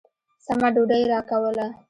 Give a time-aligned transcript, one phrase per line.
[0.45, 1.65] سمه ډوډۍ يې راکوله.